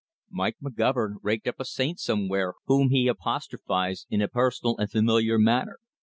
Mike 0.31 0.57
McGovern 0.63 1.17
raked 1.21 1.47
up 1.47 1.59
a 1.59 1.63
saint 1.63 1.99
somewhere 1.99 2.55
whom 2.65 2.89
he 2.89 3.07
apostrophized 3.07 4.07
in 4.09 4.19
a 4.19 4.27
personal 4.27 4.75
and 4.77 4.89
familiar 4.89 5.37
manner. 5.37 5.77